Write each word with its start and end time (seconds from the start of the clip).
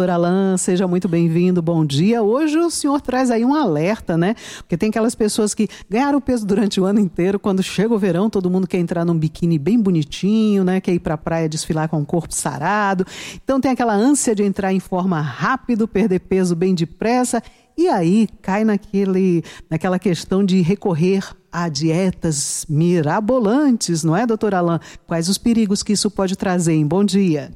Doutor 0.00 0.12
Alain, 0.12 0.56
seja 0.56 0.86
muito 0.86 1.08
bem-vindo, 1.08 1.60
bom 1.60 1.84
dia. 1.84 2.22
Hoje 2.22 2.56
o 2.56 2.70
senhor 2.70 3.00
traz 3.00 3.32
aí 3.32 3.44
um 3.44 3.52
alerta, 3.52 4.16
né? 4.16 4.36
Porque 4.58 4.76
tem 4.76 4.90
aquelas 4.90 5.16
pessoas 5.16 5.54
que 5.54 5.66
ganharam 5.90 6.20
peso 6.20 6.46
durante 6.46 6.80
o 6.80 6.84
ano 6.84 7.00
inteiro, 7.00 7.36
quando 7.36 7.64
chega 7.64 7.92
o 7.92 7.98
verão, 7.98 8.30
todo 8.30 8.48
mundo 8.48 8.68
quer 8.68 8.78
entrar 8.78 9.04
num 9.04 9.18
biquíni 9.18 9.58
bem 9.58 9.76
bonitinho, 9.76 10.62
né? 10.62 10.80
Quer 10.80 10.94
ir 10.94 11.00
pra 11.00 11.18
praia 11.18 11.48
desfilar 11.48 11.88
com 11.88 12.00
o 12.00 12.06
corpo 12.06 12.32
sarado. 12.32 13.04
Então 13.42 13.60
tem 13.60 13.72
aquela 13.72 13.92
ânsia 13.92 14.36
de 14.36 14.44
entrar 14.44 14.72
em 14.72 14.78
forma 14.78 15.20
rápido, 15.20 15.88
perder 15.88 16.20
peso 16.20 16.54
bem 16.54 16.76
depressa. 16.76 17.42
E 17.76 17.88
aí 17.88 18.28
cai 18.40 18.62
naquele, 18.62 19.42
naquela 19.68 19.98
questão 19.98 20.44
de 20.44 20.60
recorrer 20.60 21.28
a 21.50 21.68
dietas 21.68 22.64
mirabolantes, 22.68 24.04
não 24.04 24.16
é, 24.16 24.24
doutor 24.24 24.54
Alain? 24.54 24.78
Quais 25.08 25.28
os 25.28 25.38
perigos 25.38 25.82
que 25.82 25.92
isso 25.92 26.08
pode 26.08 26.36
trazer? 26.36 26.74
Hein? 26.74 26.86
Bom 26.86 27.02
dia. 27.02 27.50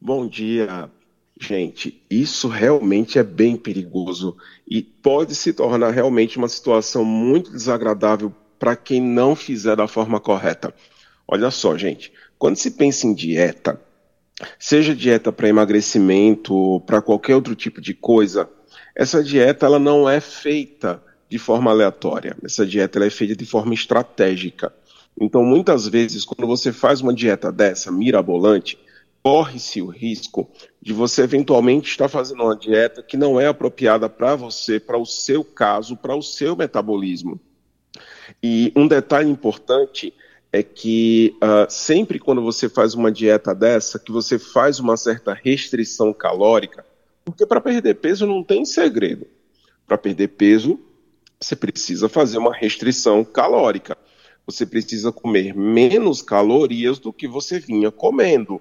Bom 0.00 0.28
dia, 0.28 0.90
gente. 1.40 2.02
Isso 2.10 2.48
realmente 2.48 3.18
é 3.18 3.22
bem 3.22 3.56
perigoso 3.56 4.36
e 4.66 4.82
pode 4.82 5.34
se 5.34 5.52
tornar 5.52 5.90
realmente 5.90 6.38
uma 6.38 6.48
situação 6.48 7.04
muito 7.04 7.50
desagradável 7.50 8.32
para 8.58 8.76
quem 8.76 9.00
não 9.00 9.34
fizer 9.34 9.76
da 9.76 9.88
forma 9.88 10.20
correta. 10.20 10.74
Olha 11.26 11.50
só, 11.50 11.76
gente, 11.76 12.12
quando 12.38 12.56
se 12.56 12.70
pensa 12.72 13.06
em 13.06 13.14
dieta, 13.14 13.80
seja 14.58 14.94
dieta 14.94 15.32
para 15.32 15.48
emagrecimento, 15.48 16.80
para 16.86 17.02
qualquer 17.02 17.34
outro 17.34 17.54
tipo 17.54 17.80
de 17.80 17.94
coisa, 17.94 18.48
essa 18.94 19.22
dieta 19.22 19.66
ela 19.66 19.78
não 19.78 20.08
é 20.08 20.20
feita 20.20 21.02
de 21.28 21.38
forma 21.38 21.70
aleatória. 21.70 22.36
Essa 22.44 22.64
dieta 22.64 22.98
ela 22.98 23.06
é 23.06 23.10
feita 23.10 23.34
de 23.34 23.44
forma 23.44 23.74
estratégica. 23.74 24.72
Então, 25.20 25.44
muitas 25.44 25.86
vezes, 25.86 26.24
quando 26.24 26.46
você 26.46 26.72
faz 26.72 27.00
uma 27.00 27.14
dieta 27.14 27.50
dessa 27.50 27.90
mirabolante, 27.90 28.78
corre-se 29.24 29.80
o 29.80 29.86
risco 29.86 30.50
de 30.82 30.92
você 30.92 31.22
eventualmente 31.22 31.90
estar 31.90 32.10
fazendo 32.10 32.42
uma 32.42 32.54
dieta 32.54 33.02
que 33.02 33.16
não 33.16 33.40
é 33.40 33.46
apropriada 33.46 34.06
para 34.06 34.36
você, 34.36 34.78
para 34.78 34.98
o 34.98 35.06
seu 35.06 35.42
caso, 35.42 35.96
para 35.96 36.14
o 36.14 36.20
seu 36.20 36.54
metabolismo. 36.54 37.40
E 38.42 38.70
um 38.76 38.86
detalhe 38.86 39.30
importante 39.30 40.12
é 40.52 40.62
que 40.62 41.34
uh, 41.36 41.66
sempre 41.70 42.18
quando 42.18 42.42
você 42.42 42.68
faz 42.68 42.92
uma 42.92 43.10
dieta 43.10 43.54
dessa, 43.54 43.98
que 43.98 44.12
você 44.12 44.38
faz 44.38 44.78
uma 44.78 44.94
certa 44.94 45.32
restrição 45.32 46.12
calórica, 46.12 46.84
porque 47.24 47.46
para 47.46 47.62
perder 47.62 47.94
peso 47.94 48.26
não 48.26 48.44
tem 48.44 48.66
segredo. 48.66 49.26
Para 49.86 49.96
perder 49.96 50.28
peso, 50.28 50.78
você 51.40 51.56
precisa 51.56 52.10
fazer 52.10 52.36
uma 52.36 52.54
restrição 52.54 53.24
calórica. 53.24 53.96
Você 54.46 54.66
precisa 54.66 55.10
comer 55.10 55.54
menos 55.56 56.20
calorias 56.20 56.98
do 56.98 57.10
que 57.10 57.26
você 57.26 57.58
vinha 57.58 57.90
comendo. 57.90 58.60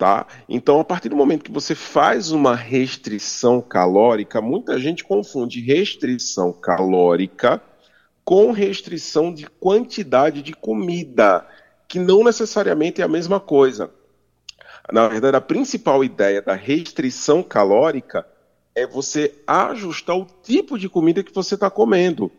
Tá? 0.00 0.26
Então, 0.48 0.80
a 0.80 0.84
partir 0.84 1.10
do 1.10 1.14
momento 1.14 1.44
que 1.44 1.52
você 1.52 1.74
faz 1.74 2.30
uma 2.30 2.56
restrição 2.56 3.60
calórica, 3.60 4.40
muita 4.40 4.78
gente 4.78 5.04
confunde 5.04 5.60
restrição 5.60 6.54
calórica 6.54 7.60
com 8.24 8.50
restrição 8.50 9.30
de 9.30 9.44
quantidade 9.44 10.40
de 10.40 10.54
comida, 10.54 11.46
que 11.86 11.98
não 11.98 12.24
necessariamente 12.24 13.02
é 13.02 13.04
a 13.04 13.08
mesma 13.08 13.38
coisa. 13.38 13.90
Na 14.90 15.06
verdade, 15.06 15.36
a 15.36 15.40
principal 15.42 16.02
ideia 16.02 16.40
da 16.40 16.54
restrição 16.54 17.42
calórica 17.42 18.26
é 18.74 18.86
você 18.86 19.34
ajustar 19.46 20.16
o 20.16 20.26
tipo 20.42 20.78
de 20.78 20.88
comida 20.88 21.22
que 21.22 21.34
você 21.34 21.56
está 21.56 21.68
comendo. 21.68 22.32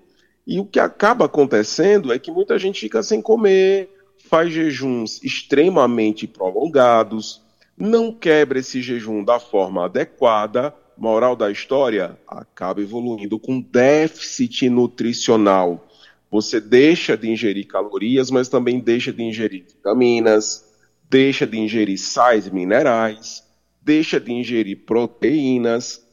E 0.48 0.59
o 0.59 0.66
que 0.66 0.80
acaba 0.80 1.25
acontecendo 1.25 2.12
é 2.12 2.18
que 2.18 2.31
muita 2.31 2.58
gente 2.58 2.80
fica 2.80 3.03
sem 3.03 3.22
comer, 3.22 3.88
faz 4.28 4.52
jejuns 4.52 5.22
extremamente 5.22 6.25
prolongados, 6.25 7.51
não 7.82 8.14
quebra 8.14 8.60
esse 8.60 8.80
jejum 8.82 9.24
da 9.24 9.40
forma 9.40 9.86
adequada, 9.86 10.74
moral 10.96 11.36
da 11.36 11.50
história, 11.50 12.16
acaba 12.28 12.80
evoluindo 12.80 13.40
com 13.40 13.60
déficit 13.60 14.70
nutricional. 14.70 15.88
Você 16.30 16.62
deixa 16.62 17.18
de 17.18 17.30
ingerir 17.30 17.66
calorias, 17.66 18.30
mas 18.30 18.47
também 18.47 18.80
deixa 18.80 19.12
de 19.12 19.24
ingerir 19.24 19.66
vitaminas, 19.68 20.64
deixa 21.09 21.47
de 21.47 21.58
ingerir 21.58 21.97
sais 21.97 22.47
minerais, 22.50 23.44
deixa 23.81 24.19
de 24.19 24.31
ingerir 24.31 24.86
proteínas, 24.86 26.06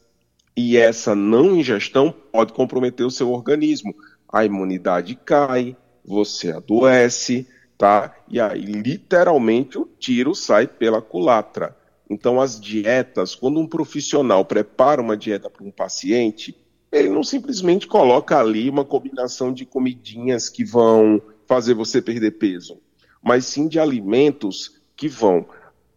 e 0.57 0.75
essa 0.75 1.13
não 1.13 1.55
ingestão 1.55 2.11
pode 2.11 2.51
comprometer 2.51 3.05
o 3.05 3.11
seu 3.11 3.31
organismo. 3.31 3.95
A 4.27 4.43
imunidade 4.43 5.15
cai, 5.23 5.77
você 6.03 6.51
adoece, 6.51 7.47
tá? 7.79 8.13
E 8.27 8.41
aí, 8.41 8.61
literalmente, 8.65 9.77
o 9.77 9.87
tiro 9.97 10.35
sai 10.35 10.67
pela 10.67 11.01
culatra. 11.01 11.75
Então, 12.09 12.41
as 12.41 12.59
dietas, 12.59 13.33
quando 13.33 13.57
um 13.57 13.65
profissional 13.65 14.43
prepara 14.43 15.01
uma 15.01 15.15
dieta 15.15 15.49
para 15.49 15.63
um 15.63 15.71
paciente, 15.71 16.53
ele 16.91 17.07
não 17.07 17.23
simplesmente 17.23 17.87
coloca 17.87 18.37
ali 18.37 18.69
uma 18.69 18.83
combinação 18.83 19.53
de 19.53 19.65
comidinhas 19.65 20.49
que 20.49 20.65
vão 20.65 21.21
fazer 21.47 21.73
você 21.73 22.01
perder 22.01 22.31
peso, 22.31 22.81
mas 23.23 23.45
sim 23.45 23.67
de 23.67 23.79
alimentos 23.79 24.81
que 24.95 25.07
vão 25.07 25.45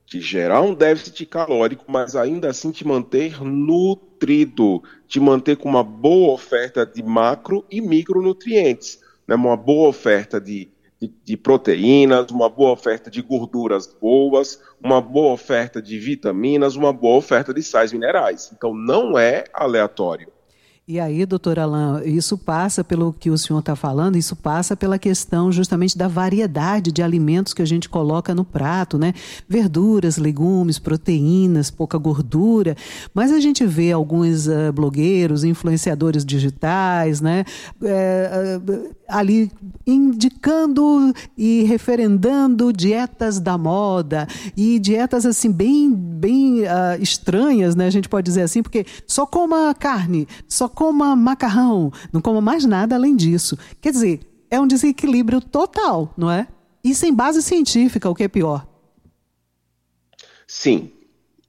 te 0.07 0.21
gerar 0.21 0.63
um 0.63 0.75
déficit 0.75 1.27
calórico, 1.27 1.87
mas 1.89 2.15
ainda 2.15 2.51
assim 2.51 2.71
te 2.71 2.87
manter 2.87 3.43
nutrido, 3.43 4.83
te 5.09 5.19
manter 5.19 5.57
com 5.57 5.69
uma 5.69 5.83
boa 5.83 6.33
oferta 6.33 6.87
de 6.87 7.03
macro 7.03 7.65
e 7.71 7.81
micronutrientes, 7.81 9.01
né? 9.27 9.35
uma 9.35 9.57
boa 9.57 9.89
oferta 9.89 10.41
de 10.41 10.71
de, 11.03 11.13
de, 11.25 11.37
proteínas, 11.37 12.31
uma 12.31 12.49
boa 12.49 12.71
oferta 12.71 13.11
de 13.11 13.21
gorduras 13.21 13.89
boas, 14.01 14.61
uma 14.81 15.01
boa 15.01 15.33
oferta 15.33 15.83
de 15.83 15.99
vitaminas, 15.99 16.77
uma 16.77 16.93
boa 16.93 17.17
oferta 17.17 17.53
de 17.53 17.61
sais 17.61 17.93
minerais. 17.93 18.53
Então 18.55 18.73
não 18.73 19.19
é 19.19 19.43
aleatório. 19.53 20.29
E 20.87 20.99
aí, 20.99 21.25
doutor 21.25 21.61
Alain, 21.61 22.03
isso 22.05 22.37
passa 22.37 22.83
pelo 22.83 23.13
que 23.13 23.31
o 23.31 23.39
senhor 23.39 23.61
está 23.61 23.77
falando, 23.77 24.17
isso 24.17 24.35
passa 24.35 24.77
pela 24.77 24.99
questão 24.99 25.53
justamente 25.53 25.97
da 25.97 26.09
variedade 26.09 26.91
de 26.91 27.01
alimentos 27.01 27.55
que 27.55 27.63
a 27.63 27.65
gente 27.65 27.89
coloca 27.89 28.35
no 28.35 28.45
prato, 28.45 28.99
né? 28.99 29.15
Verduras, 29.49 30.17
legumes, 30.17 30.81
proteínas, 30.81 31.71
pouca 31.71 31.97
gordura. 31.99 32.77
Mas 33.15 33.31
a 33.31 33.39
gente 33.39 33.65
vê 33.65 33.93
alguns 33.93 34.49
uh, 34.49 34.73
blogueiros, 34.75 35.45
influenciadores 35.45 36.25
digitais, 36.25 37.21
né? 37.21 37.45
É, 37.81 38.61
ali 39.13 39.51
indicando 39.87 41.13
e 41.37 41.63
referendando 41.63 42.73
dietas 42.73 43.39
da 43.39 43.59
moda 43.59 44.27
e 44.57 44.79
dietas 44.79 45.27
assim 45.27 45.51
bem, 45.51 45.93
bem 45.93 46.63
uh, 46.63 47.01
estranhas, 47.01 47.75
né? 47.75 47.87
A 47.87 47.91
gente 47.91 48.09
pode 48.09 48.25
dizer 48.25 48.43
assim, 48.43 48.63
porque 48.63 48.87
só 49.07 49.27
coma 49.27 49.75
carne, 49.75 50.27
só 50.49 50.69
coma 50.69 51.15
macarrão, 51.15 51.93
não 52.13 52.21
coma 52.21 52.41
mais 52.41 52.65
nada 52.65 52.95
além 52.95 53.15
disso. 53.15 53.59
Quer 53.81 53.93
dizer, 53.93 54.21
é 54.51 54.61
um 54.61 54.67
desequilíbrio 54.67 55.41
total, 55.41 56.13
não 56.17 56.31
é? 56.31 56.47
E 56.85 56.95
sem 56.95 57.15
base 57.15 57.43
científica, 57.43 58.11
o 58.11 58.15
que 58.15 58.25
é 58.25 58.29
pior. 58.29 58.67
Sim, 60.47 60.91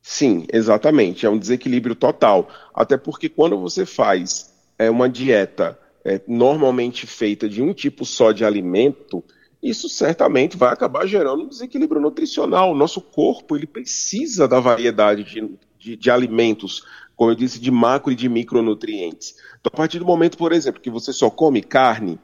sim, 0.02 0.46
exatamente. 0.52 1.26
É 1.26 1.30
um 1.30 1.38
desequilíbrio 1.38 1.96
total. 1.96 2.48
Até 2.74 2.96
porque 2.96 3.28
quando 3.28 3.60
você 3.60 3.86
faz 3.86 4.54
é, 4.78 4.90
uma 4.90 5.10
dieta 5.10 5.78
é, 6.04 6.22
normalmente 6.28 7.08
feita 7.08 7.48
de 7.48 7.62
um 7.62 7.74
tipo 7.74 8.06
só 8.06 8.32
de 8.32 8.44
alimento, 8.44 9.24
isso 9.62 9.88
certamente 9.88 10.58
vai 10.58 10.74
acabar 10.74 11.08
gerando 11.08 11.44
um 11.44 11.48
desequilíbrio 11.48 12.02
nutricional. 12.02 12.72
O 12.72 12.76
nosso 12.76 13.00
corpo 13.00 13.56
ele 13.56 13.66
precisa 13.66 14.48
da 14.48 14.60
variedade 14.60 15.24
de, 15.24 15.58
de, 15.80 15.96
de 15.96 16.12
alimentos 16.12 16.84
como 17.16 17.32
eu 17.32 17.36
disse, 17.36 17.60
de 17.60 17.72
macro 17.72 18.12
e 18.12 18.16
de 18.16 18.28
micronutrientes. 18.28 19.36
Então, 19.60 19.72
a 19.74 19.78
partir 19.78 20.00
do 20.00 20.06
momento, 20.06 20.38
por 20.38 20.52
exemplo, 20.52 20.82
que 20.82 20.90
você 20.90 21.14
só 21.14 21.30
come 21.30 21.62
carne, 21.62 22.20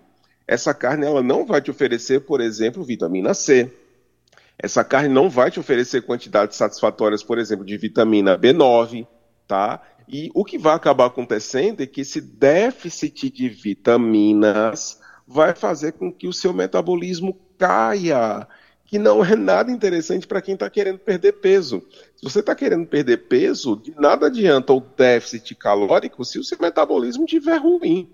essa 0.48 0.74
carne 0.74 1.06
ela 1.06 1.22
não 1.22 1.46
vai 1.46 1.62
te 1.62 1.70
oferecer, 1.70 2.22
por 2.22 2.42
exemplo, 2.42 2.84
vitamina 2.84 3.34
C. 3.34 3.72
Essa 4.58 4.84
carne 4.84 5.08
não 5.08 5.30
vai 5.30 5.52
te 5.52 5.60
oferecer 5.60 6.02
quantidades 6.02 6.58
satisfatórias, 6.58 7.24
por 7.24 7.38
exemplo, 7.38 7.64
de 7.64 7.78
vitamina 7.78 8.38
B9, 8.38 9.08
tá? 9.48 9.82
E 10.12 10.32
o 10.34 10.44
que 10.44 10.58
vai 10.58 10.74
acabar 10.74 11.06
acontecendo 11.06 11.82
é 11.82 11.86
que 11.86 12.02
esse 12.02 12.20
déficit 12.20 13.30
de 13.30 13.48
vitaminas 13.48 15.00
vai 15.28 15.54
fazer 15.54 15.92
com 15.92 16.12
que 16.12 16.28
o 16.28 16.34
seu 16.34 16.52
metabolismo 16.52 17.38
caia 17.60 18.48
que 18.86 18.98
não 18.98 19.24
é 19.24 19.36
nada 19.36 19.72
interessante 19.72 20.26
para 20.26 20.42
quem 20.42 20.56
está 20.56 20.68
querendo 20.68 20.98
perder 20.98 21.34
peso. 21.34 21.84
Se 22.16 22.24
você 22.24 22.40
está 22.40 22.56
querendo 22.56 22.88
perder 22.88 23.18
peso, 23.28 23.76
de 23.76 23.94
nada 24.00 24.26
adianta 24.26 24.74
o 24.74 24.80
déficit 24.80 25.54
calórico 25.54 26.26
se 26.26 26.40
o 26.40 26.44
seu 26.44 26.58
metabolismo 26.60 27.26
estiver 27.26 27.58
ruim. 27.58 28.10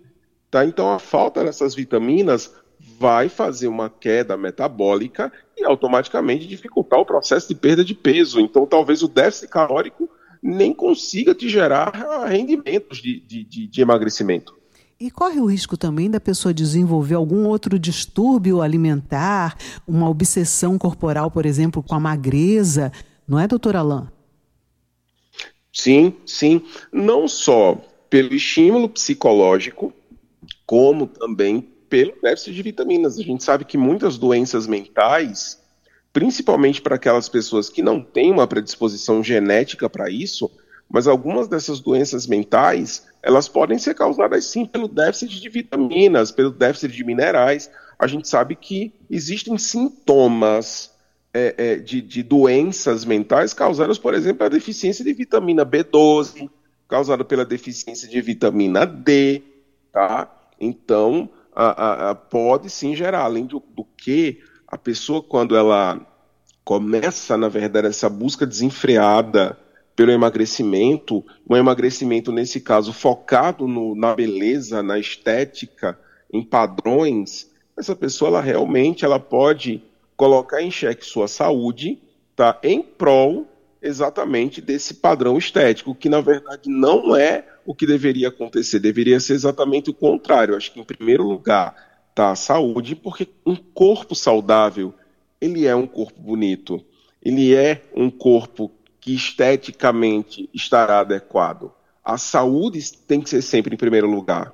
Tá? 0.51 0.65
Então, 0.65 0.91
a 0.91 0.99
falta 0.99 1.45
dessas 1.45 1.73
vitaminas 1.73 2.53
vai 2.99 3.29
fazer 3.29 3.69
uma 3.69 3.89
queda 3.89 4.35
metabólica 4.35 5.31
e 5.57 5.63
automaticamente 5.63 6.45
dificultar 6.45 6.99
o 6.99 7.05
processo 7.05 7.47
de 7.47 7.55
perda 7.55 7.85
de 7.85 7.95
peso. 7.95 8.41
Então, 8.41 8.65
talvez 8.65 9.01
o 9.01 9.07
déficit 9.07 9.47
calórico 9.49 10.09
nem 10.45 10.71
consiga 10.71 11.33
te 11.33 11.49
gerar 11.49 11.89
rendimentos 12.27 13.01
de, 13.01 13.19
de, 13.19 13.43
de, 13.43 13.67
de 13.67 13.81
emagrecimento. 13.81 14.55
E 14.99 15.09
corre 15.09 15.39
o 15.39 15.45
risco 15.45 15.75
também 15.75 16.09
da 16.09 16.19
pessoa 16.19 16.53
desenvolver 16.53 17.15
algum 17.15 17.47
outro 17.47 17.79
distúrbio 17.79 18.61
alimentar, 18.61 19.57
uma 19.87 20.07
obsessão 20.07 20.77
corporal, 20.77 21.31
por 21.31 21.47
exemplo, 21.47 21.81
com 21.81 21.95
a 21.95 21.99
magreza, 21.99 22.91
não 23.27 23.39
é, 23.39 23.47
doutor 23.47 23.75
Alain? 23.75 24.07
Sim, 25.73 26.13
sim. 26.27 26.61
Não 26.93 27.27
só 27.27 27.81
pelo 28.07 28.33
estímulo 28.33 28.87
psicológico, 28.87 29.91
como 30.65 31.07
também 31.07 31.59
pelo 31.89 32.13
déficit 32.21 32.53
de 32.53 32.61
vitaminas. 32.61 33.17
A 33.17 33.23
gente 33.23 33.43
sabe 33.43 33.65
que 33.65 33.77
muitas 33.77 34.17
doenças 34.17 34.67
mentais, 34.67 35.59
principalmente 36.15 36.81
para 36.81 36.95
aquelas 36.95 37.27
pessoas 37.27 37.67
que 37.67 37.81
não 37.81 37.99
têm 37.99 38.31
uma 38.31 38.47
predisposição 38.47 39.21
genética 39.21 39.89
para 39.89 40.09
isso, 40.09 40.49
mas 40.89 41.09
algumas 41.09 41.49
dessas 41.49 41.81
doenças 41.81 42.25
mentais, 42.25 43.05
elas 43.21 43.49
podem 43.49 43.77
ser 43.77 43.95
causadas 43.95 44.45
sim 44.45 44.65
pelo 44.65 44.87
déficit 44.87 45.41
de 45.41 45.49
vitaminas, 45.49 46.31
pelo 46.31 46.51
déficit 46.51 46.95
de 46.95 47.03
minerais. 47.03 47.69
A 47.99 48.07
gente 48.07 48.29
sabe 48.29 48.55
que 48.55 48.93
existem 49.09 49.57
sintomas 49.57 50.89
é, 51.33 51.53
é, 51.57 51.75
de, 51.75 51.99
de, 52.01 52.23
doenças 52.23 53.03
mentais 53.03 53.53
causadas, 53.53 53.97
por 53.97 54.13
exemplo, 54.13 54.37
pela 54.37 54.51
deficiência 54.51 55.03
de 55.03 55.11
vitamina 55.11 55.65
B12, 55.65 56.49
causada 56.87 57.25
pela 57.25 57.43
deficiência 57.43 58.07
de 58.07 58.21
vitamina 58.21 58.85
D, 58.85 59.41
tá? 59.91 60.33
Então, 60.61 61.29
a, 61.53 61.65
a, 61.65 62.09
a 62.11 62.15
pode 62.15 62.69
sim 62.69 62.95
gerar, 62.95 63.25
além 63.25 63.45
do, 63.45 63.61
do 63.75 63.83
que 63.83 64.39
a 64.75 64.77
pessoa, 64.77 65.23
quando 65.23 65.55
ela 65.55 66.05
começa, 66.65 67.37
na 67.37 67.47
verdade, 67.47 67.87
essa 67.87 68.09
busca 68.09 68.45
desenfreada 68.45 69.57
pelo 69.95 70.11
emagrecimento, 70.11 71.23
um 71.49 71.55
emagrecimento, 71.55 72.29
nesse 72.29 72.59
caso, 72.59 72.91
focado 72.91 73.69
no, 73.69 73.95
na 73.95 74.13
beleza, 74.13 74.83
na 74.83 74.99
estética, 74.99 75.97
em 76.31 76.43
padrões, 76.43 77.49
essa 77.77 77.95
pessoa, 77.95 78.27
ela 78.27 78.41
realmente, 78.41 79.05
ela 79.05 79.17
pode 79.17 79.81
colocar 80.17 80.61
em 80.61 80.69
xeque 80.69 81.05
sua 81.05 81.29
saúde, 81.29 81.97
tá, 82.35 82.59
em 82.61 82.81
prol 82.81 83.47
exatamente 83.81 84.59
desse 84.59 84.95
padrão 84.95 85.37
estético, 85.37 85.95
que 85.95 86.09
na 86.09 86.19
verdade 86.19 86.69
não 86.69 87.15
é 87.15 87.45
o 87.65 87.73
que 87.73 87.85
deveria 87.85 88.27
acontecer, 88.27 88.79
deveria 88.79 89.21
ser 89.21 89.33
exatamente 89.33 89.89
o 89.89 89.93
contrário. 89.93 90.55
Acho 90.55 90.73
que 90.73 90.81
em 90.81 90.83
primeiro 90.83 91.23
lugar 91.23 91.94
tá 92.15 92.33
saúde, 92.33 92.95
porque 92.95 93.27
um 93.45 93.57
corpo 93.57 94.15
saudável, 94.15 94.93
ele 95.39 95.67
é 95.67 95.75
um 95.75 95.85
corpo 95.85 96.19
bonito, 96.21 96.81
ele 97.21 97.53
é 97.53 97.83
um 97.93 98.09
corpo 98.09 98.71
que 99.01 99.13
esteticamente 99.13 100.49
estará 100.53 101.01
adequado. 101.01 101.71
A 102.03 102.17
saúde 102.17 102.79
tem 103.05 103.19
que 103.19 103.29
ser 103.29 103.41
sempre 103.41 103.75
em 103.75 103.77
primeiro 103.77 104.09
lugar. 104.09 104.53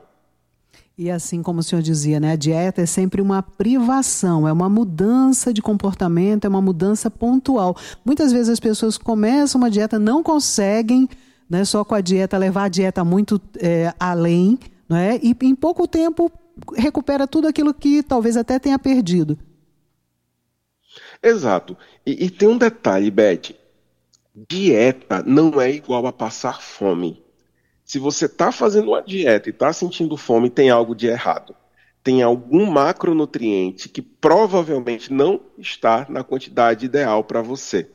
E 0.97 1.09
assim 1.09 1.41
como 1.41 1.59
o 1.59 1.63
senhor 1.63 1.81
dizia, 1.81 2.19
né, 2.19 2.33
a 2.33 2.35
dieta 2.35 2.81
é 2.81 2.85
sempre 2.85 3.21
uma 3.21 3.41
privação, 3.41 4.47
é 4.47 4.51
uma 4.51 4.69
mudança 4.69 5.53
de 5.53 5.61
comportamento, 5.61 6.45
é 6.45 6.49
uma 6.49 6.61
mudança 6.61 7.09
pontual. 7.09 7.75
Muitas 8.03 8.31
vezes 8.31 8.49
as 8.49 8.59
pessoas 8.59 8.97
começam 8.97 9.61
uma 9.61 9.69
dieta, 9.69 9.97
não 9.99 10.23
conseguem, 10.23 11.07
né, 11.49 11.63
só 11.63 11.83
com 11.83 11.95
a 11.95 12.01
dieta, 12.01 12.37
levar 12.37 12.65
a 12.65 12.69
dieta 12.69 13.03
muito 13.03 13.39
é, 13.59 13.93
além, 13.99 14.59
né, 14.89 15.19
e 15.21 15.35
em 15.41 15.55
pouco 15.55 15.87
tempo 15.87 16.31
recupera 16.75 17.27
tudo 17.27 17.47
aquilo 17.47 17.73
que 17.73 18.03
talvez 18.03 18.37
até 18.37 18.59
tenha 18.59 18.77
perdido. 18.79 19.37
Exato. 21.21 21.77
E, 22.05 22.25
e 22.25 22.29
tem 22.29 22.47
um 22.47 22.57
detalhe, 22.57 23.09
Beth. 23.11 23.55
Dieta 24.49 25.23
não 25.25 25.59
é 25.59 25.71
igual 25.71 26.07
a 26.07 26.13
passar 26.13 26.61
fome. 26.61 27.21
Se 27.83 27.99
você 27.99 28.25
está 28.25 28.51
fazendo 28.51 28.89
uma 28.89 29.01
dieta 29.01 29.49
e 29.49 29.51
está 29.51 29.73
sentindo 29.73 30.15
fome, 30.15 30.49
tem 30.49 30.69
algo 30.69 30.95
de 30.95 31.07
errado. 31.07 31.55
Tem 32.03 32.23
algum 32.23 32.65
macronutriente 32.65 33.89
que 33.89 34.01
provavelmente 34.01 35.11
não 35.11 35.41
está 35.57 36.05
na 36.09 36.23
quantidade 36.23 36.85
ideal 36.85 37.23
para 37.23 37.41
você. 37.41 37.89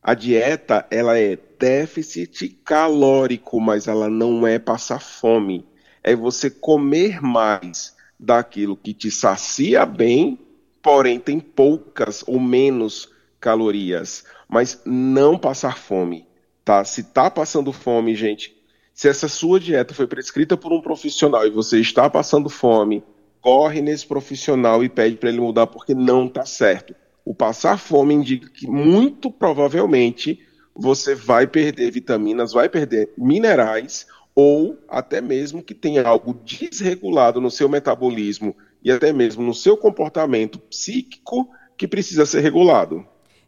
A 0.00 0.14
dieta, 0.14 0.86
ela 0.90 1.18
é 1.18 1.36
déficit 1.58 2.48
calórico, 2.64 3.60
mas 3.60 3.88
ela 3.88 4.08
não 4.08 4.46
é 4.46 4.58
passar 4.58 5.00
fome. 5.00 5.66
É 6.06 6.14
você 6.14 6.48
comer 6.48 7.20
mais 7.20 7.96
daquilo 8.18 8.76
que 8.76 8.94
te 8.94 9.10
sacia 9.10 9.84
bem, 9.84 10.38
porém 10.80 11.18
tem 11.18 11.40
poucas 11.40 12.22
ou 12.28 12.38
menos 12.38 13.10
calorias, 13.40 14.24
mas 14.48 14.80
não 14.86 15.36
passar 15.36 15.76
fome, 15.76 16.24
tá? 16.64 16.84
Se 16.84 17.02
tá 17.02 17.28
passando 17.28 17.72
fome, 17.72 18.14
gente, 18.14 18.56
se 18.94 19.08
essa 19.08 19.26
sua 19.26 19.58
dieta 19.58 19.92
foi 19.92 20.06
prescrita 20.06 20.56
por 20.56 20.72
um 20.72 20.80
profissional 20.80 21.44
e 21.44 21.50
você 21.50 21.80
está 21.80 22.08
passando 22.08 22.48
fome, 22.48 23.02
corre 23.40 23.82
nesse 23.82 24.06
profissional 24.06 24.84
e 24.84 24.88
pede 24.88 25.16
para 25.16 25.28
ele 25.28 25.40
mudar 25.40 25.66
porque 25.66 25.92
não 25.92 26.26
está 26.26 26.46
certo. 26.46 26.94
O 27.24 27.34
passar 27.34 27.78
fome 27.78 28.14
indica 28.14 28.48
que 28.48 28.68
muito 28.68 29.28
provavelmente 29.28 30.40
você 30.72 31.16
vai 31.16 31.48
perder 31.48 31.90
vitaminas, 31.90 32.52
vai 32.52 32.68
perder 32.68 33.12
minerais 33.18 34.06
ou 34.36 34.78
até 34.86 35.22
mesmo 35.22 35.62
que 35.62 35.74
tenha 35.74 36.06
algo 36.06 36.38
desregulado 36.44 37.40
no 37.40 37.50
seu 37.50 37.70
metabolismo 37.70 38.54
e 38.84 38.92
até 38.92 39.10
mesmo 39.10 39.42
no 39.42 39.54
seu 39.54 39.78
comportamento 39.78 40.58
psíquico 40.58 41.48
que 41.76 41.88
precisa 41.88 42.26
ser 42.26 42.40
regulado. 42.40 43.04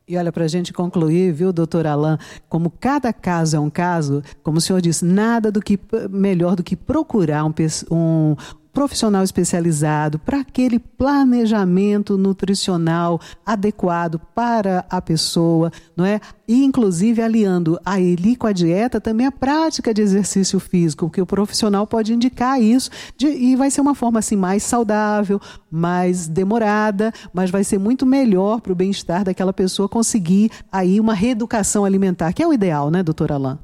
E 0.08 0.16
olha, 0.16 0.32
para 0.32 0.44
a 0.44 0.48
gente 0.48 0.72
concluir, 0.72 1.32
viu, 1.34 1.52
doutor 1.52 1.86
Alain, 1.86 2.16
como 2.48 2.70
cada 2.70 3.12
caso 3.12 3.56
é 3.56 3.60
um 3.60 3.68
caso, 3.68 4.22
como 4.42 4.56
o 4.56 4.60
senhor 4.60 4.80
disse, 4.80 5.04
nada 5.04 5.52
do 5.52 5.60
que 5.60 5.78
melhor 6.08 6.56
do 6.56 6.62
que 6.62 6.74
procurar 6.74 7.44
um, 7.44 7.52
um, 7.90 8.34
profissional 8.78 9.24
especializado 9.24 10.20
para 10.20 10.38
aquele 10.38 10.78
planejamento 10.78 12.16
nutricional 12.16 13.20
adequado 13.44 14.20
para 14.36 14.86
a 14.88 15.02
pessoa, 15.02 15.72
não 15.96 16.04
é? 16.04 16.20
E 16.46 16.62
inclusive 16.62 17.20
aliando 17.20 17.76
a 17.84 18.00
ele 18.00 18.36
com 18.36 18.46
a 18.46 18.52
dieta 18.52 19.00
também 19.00 19.26
a 19.26 19.32
prática 19.32 19.92
de 19.92 20.00
exercício 20.00 20.60
físico, 20.60 21.06
porque 21.06 21.20
o 21.20 21.26
profissional 21.26 21.88
pode 21.88 22.14
indicar 22.14 22.62
isso 22.62 22.88
de, 23.16 23.26
e 23.26 23.56
vai 23.56 23.68
ser 23.68 23.80
uma 23.80 23.96
forma 23.96 24.20
assim 24.20 24.36
mais 24.36 24.62
saudável, 24.62 25.40
mais 25.68 26.28
demorada, 26.28 27.12
mas 27.32 27.50
vai 27.50 27.64
ser 27.64 27.80
muito 27.80 28.06
melhor 28.06 28.60
para 28.60 28.72
o 28.72 28.76
bem-estar 28.76 29.24
daquela 29.24 29.52
pessoa 29.52 29.88
conseguir 29.88 30.52
aí 30.70 31.00
uma 31.00 31.14
reeducação 31.14 31.84
alimentar, 31.84 32.32
que 32.32 32.44
é 32.44 32.46
o 32.46 32.52
ideal, 32.52 32.92
né, 32.92 33.02
doutor 33.02 33.32
Alain? 33.32 33.58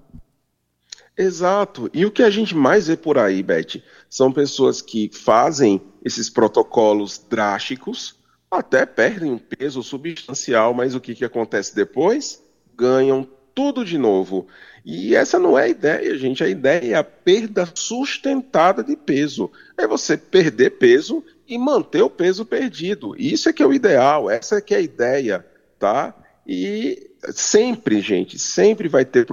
Exato. 1.17 1.89
E 1.95 2.05
o 2.05 2.11
que 2.11 2.23
a 2.23 2.31
gente 2.31 2.57
mais 2.57 2.89
vê 2.89 2.97
por 2.97 3.19
aí, 3.19 3.43
Beth, 3.43 3.83
são 4.11 4.33
pessoas 4.33 4.83
que 4.83 5.11
fazem 5.13 5.81
esses 6.05 6.29
protocolos 6.29 7.25
drásticos, 7.31 8.17
até 8.51 8.85
perdem 8.85 9.33
um 9.33 9.39
peso 9.39 9.83
substancial, 9.83 10.75
mas 10.75 10.95
o 10.95 11.01
que, 11.01 11.15
que 11.15 11.25
acontece 11.25 11.75
depois? 11.75 12.43
Ganham 12.77 13.29
tudo 13.55 13.85
de 13.85 13.97
novo. 13.97 14.47
E 14.85 15.15
essa 15.15 15.39
não 15.39 15.59
é 15.59 15.65
a 15.65 15.69
ideia, 15.69 16.19
gente. 16.19 16.43
A 16.43 16.49
ideia 16.49 16.93
é 16.93 16.95
a 16.95 17.05
perda 17.05 17.69
sustentada 17.75 18.83
de 18.83 18.97
peso. 18.97 19.51
É 19.79 19.87
você 19.87 20.17
perder 20.17 20.71
peso 20.71 21.25
e 21.47 21.57
manter 21.57 22.03
o 22.03 22.11
peso 22.11 22.45
perdido. 22.45 23.15
Isso 23.17 23.49
é 23.49 23.53
que 23.53 23.63
é 23.63 23.67
o 23.67 23.73
ideal, 23.73 24.29
essa 24.29 24.57
é 24.57 24.61
que 24.61 24.75
é 24.75 24.79
a 24.79 24.83
ideia, 24.83 25.47
tá? 25.79 26.15
E 26.47 27.11
sempre, 27.33 28.01
gente, 28.01 28.39
sempre 28.39 28.89
vai 28.89 29.05
ter, 29.05 29.27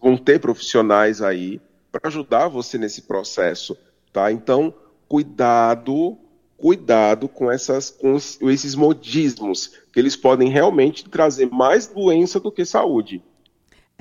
vão 0.00 0.16
ter 0.16 0.38
profissionais 0.40 1.20
aí 1.22 1.60
para 1.90 2.08
ajudar 2.08 2.48
você 2.48 2.78
nesse 2.78 3.02
processo, 3.02 3.76
tá? 4.12 4.32
Então, 4.32 4.74
cuidado, 5.08 6.16
cuidado 6.56 7.28
com, 7.28 7.50
essas, 7.50 7.90
com 7.90 8.16
esses 8.50 8.74
modismos, 8.74 9.72
que 9.92 10.00
eles 10.00 10.16
podem 10.16 10.48
realmente 10.48 11.08
trazer 11.08 11.50
mais 11.50 11.86
doença 11.86 12.40
do 12.40 12.50
que 12.50 12.64
saúde. 12.64 13.22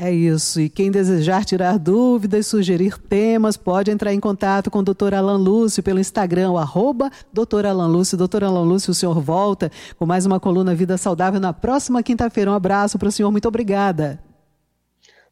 É 0.04 0.12
isso. 0.12 0.60
E 0.60 0.68
quem 0.68 0.90
desejar 0.90 1.46
tirar 1.46 1.78
dúvidas, 1.78 2.48
sugerir 2.48 2.98
temas, 2.98 3.56
pode 3.56 3.92
entrar 3.92 4.12
em 4.12 4.20
contato 4.20 4.72
com 4.72 4.80
o 4.80 4.84
Dr. 4.84 5.14
Alan 5.14 5.38
Lúcio 5.38 5.84
pelo 5.84 6.00
Instagram, 6.00 6.50
o 6.50 6.58
arroba 6.58 7.12
Dr. 7.32 7.68
Alan 7.68 7.86
Lúcio. 7.86 8.18
Alan 8.44 8.64
Lúcio, 8.64 8.90
o 8.90 8.96
senhor 8.96 9.22
volta 9.22 9.72
com 10.00 10.08
mais 10.08 10.26
uma 10.26 10.40
coluna 10.40 10.74
Vida 10.74 10.98
Saudável 10.98 11.40
na 11.40 11.54
próxima 11.54 12.02
quinta-feira. 12.02 12.50
Um 12.50 12.56
abraço 12.56 12.98
para 12.98 13.10
o 13.10 13.12
senhor. 13.12 13.30
Muito 13.30 13.48
obrigada. 13.48 14.20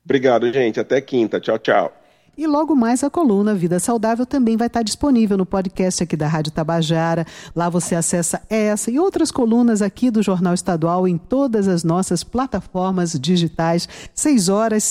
Obrigado, 0.06 0.54
gente. 0.54 0.80
Até 0.80 1.02
quinta. 1.02 1.40
Tchau, 1.40 1.58
tchau. 1.58 1.99
E 2.40 2.48
logo 2.48 2.74
mais 2.74 3.04
a 3.04 3.10
coluna 3.10 3.54
Vida 3.54 3.82
Saudável 3.82 4.26
também 4.26 4.56
vai 4.56 4.68
estar 4.68 4.82
disponível 4.82 5.38
no 5.38 5.46
podcast 5.46 6.04
aqui 6.04 6.16
da 6.16 6.26
Rádio 6.26 6.54
Tabajara. 6.54 7.28
Lá 7.54 7.68
você 7.68 7.96
acessa 7.96 8.42
essa 8.50 8.90
e 8.90 8.98
outras 8.98 9.30
colunas 9.30 9.82
aqui 9.82 10.10
do 10.10 10.24
Jornal 10.24 10.54
Estadual 10.54 11.06
em 11.06 11.18
todas 11.18 11.68
as 11.68 11.84
nossas 11.84 12.24
plataformas 12.24 13.12
digitais. 13.20 13.90
Seis 14.16 14.48
horas 14.48 14.86